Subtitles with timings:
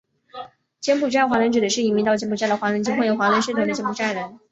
[0.79, 4.39] 柬埔寨华人指的是移民到柬埔寨的华人及混有华人血统的柬埔寨人。